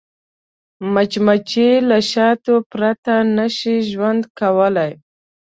[0.93, 4.91] مچمچۍ له شاتو پرته نه شي ژوند کولی